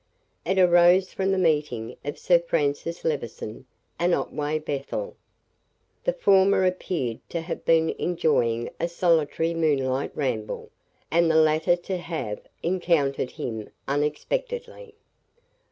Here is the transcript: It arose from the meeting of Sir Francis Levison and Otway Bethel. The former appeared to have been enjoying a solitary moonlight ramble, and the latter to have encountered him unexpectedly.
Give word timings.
It 0.47 0.57
arose 0.57 1.13
from 1.13 1.31
the 1.31 1.37
meeting 1.37 1.95
of 2.03 2.17
Sir 2.17 2.39
Francis 2.39 3.05
Levison 3.05 3.67
and 3.99 4.15
Otway 4.15 4.57
Bethel. 4.57 5.15
The 6.05 6.13
former 6.13 6.65
appeared 6.65 7.19
to 7.29 7.41
have 7.41 7.63
been 7.65 7.91
enjoying 7.99 8.71
a 8.79 8.87
solitary 8.87 9.53
moonlight 9.53 10.11
ramble, 10.17 10.71
and 11.11 11.29
the 11.29 11.35
latter 11.35 11.75
to 11.75 11.97
have 11.97 12.39
encountered 12.63 13.29
him 13.33 13.69
unexpectedly. 13.87 14.95